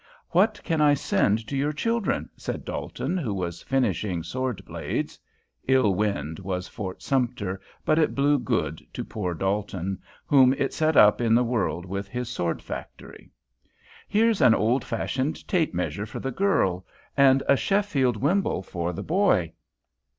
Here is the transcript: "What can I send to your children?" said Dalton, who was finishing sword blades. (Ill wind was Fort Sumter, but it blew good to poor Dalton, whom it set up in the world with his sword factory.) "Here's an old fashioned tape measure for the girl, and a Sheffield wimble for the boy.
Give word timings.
"What 0.31 0.59
can 0.63 0.81
I 0.81 0.95
send 0.95 1.45
to 1.47 1.55
your 1.55 1.71
children?" 1.73 2.31
said 2.35 2.65
Dalton, 2.65 3.17
who 3.19 3.35
was 3.35 3.61
finishing 3.61 4.23
sword 4.23 4.65
blades. 4.65 5.19
(Ill 5.67 5.93
wind 5.93 6.39
was 6.39 6.67
Fort 6.67 7.03
Sumter, 7.03 7.61
but 7.85 7.99
it 7.99 8.15
blew 8.15 8.39
good 8.39 8.81
to 8.93 9.05
poor 9.05 9.35
Dalton, 9.35 10.01
whom 10.25 10.53
it 10.53 10.73
set 10.73 10.97
up 10.97 11.21
in 11.21 11.35
the 11.35 11.43
world 11.43 11.85
with 11.85 12.07
his 12.07 12.29
sword 12.29 12.63
factory.) 12.63 13.29
"Here's 14.07 14.41
an 14.41 14.55
old 14.55 14.83
fashioned 14.83 15.47
tape 15.47 15.71
measure 15.71 16.07
for 16.07 16.19
the 16.19 16.31
girl, 16.31 16.83
and 17.15 17.43
a 17.47 17.55
Sheffield 17.55 18.17
wimble 18.17 18.63
for 18.63 18.93
the 18.93 19.03
boy. 19.03 19.53